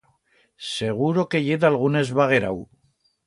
[0.69, 2.61] Seguro que ye d'algún esvaguerau.